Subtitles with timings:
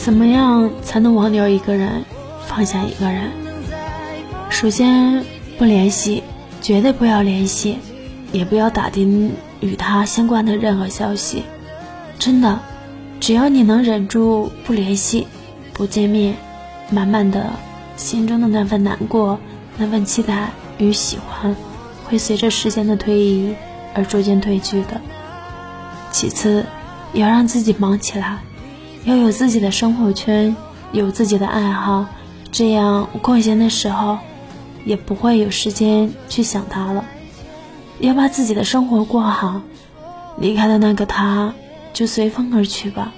[0.00, 2.06] 怎么样才能忘掉一个人，
[2.46, 3.30] 放下一个人？
[4.48, 5.22] 首先，
[5.58, 6.22] 不联系，
[6.62, 7.76] 绝对不要联系，
[8.32, 9.30] 也不要打听
[9.60, 11.44] 与他相关的任何消息。
[12.18, 12.58] 真的，
[13.20, 15.26] 只要你能忍住不联系、
[15.74, 16.34] 不见面，
[16.90, 17.50] 慢慢的，
[17.96, 19.38] 心中的那份难过、
[19.76, 20.48] 那份期待
[20.78, 21.54] 与喜欢，
[22.06, 23.54] 会随着时间的推移
[23.92, 24.98] 而逐渐褪去的。
[26.10, 26.64] 其次，
[27.12, 28.38] 要让自己忙起来，
[29.04, 30.54] 要有自己的生活圈，
[30.92, 32.06] 有自己的爱好，
[32.52, 34.18] 这样空闲的时候，
[34.84, 37.04] 也不会有时间去想他了。
[37.98, 39.62] 要把自己的生活过好，
[40.38, 41.54] 离开的那个他，
[41.92, 43.12] 就随风而去吧。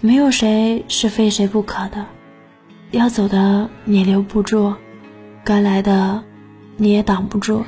[0.00, 2.06] 没有谁是非谁不可的，
[2.90, 4.74] 要走的你留不住，
[5.44, 6.22] 该来的
[6.76, 7.64] 你也挡不住。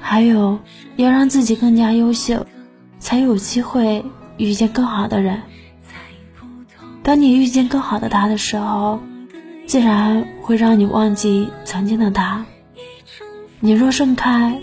[0.00, 0.58] 还有，
[0.96, 2.46] 要让自己更加优秀。
[3.00, 4.02] 才有机会
[4.38, 5.42] 遇见更好的人。
[7.04, 8.98] 当你遇见更好的他的时候，
[9.66, 12.46] 自然会让你忘记曾经的他。
[13.60, 14.58] 你若盛开，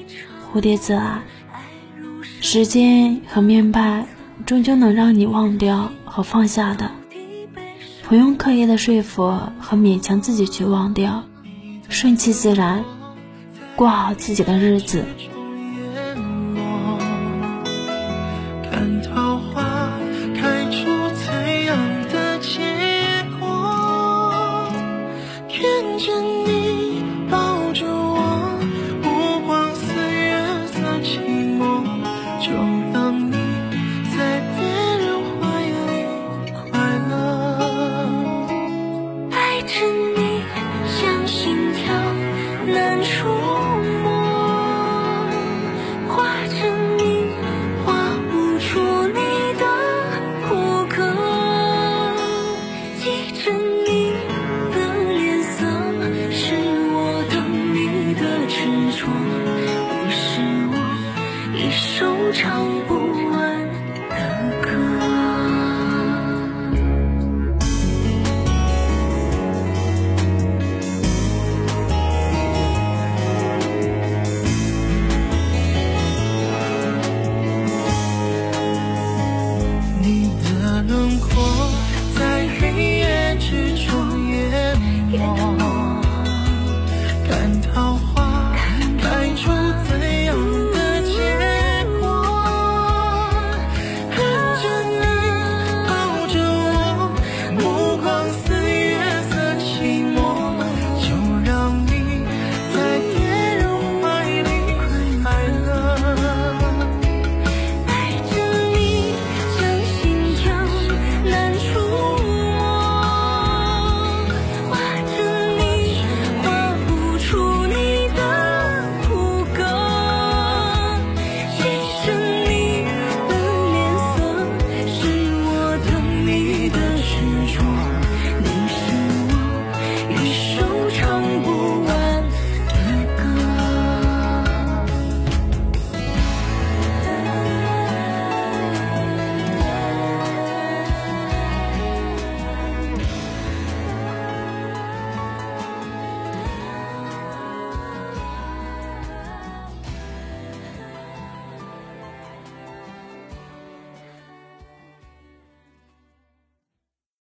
[0.51, 1.21] 蝴蝶自来。
[2.41, 4.07] 时间和明白，
[4.43, 6.89] 终究能让你忘掉和放下的。
[8.09, 11.23] 不用刻意的说服和勉强自己去忘掉，
[11.89, 12.83] 顺其自然，
[13.75, 15.05] 过好自己的日子。
[18.63, 19.80] 看桃花。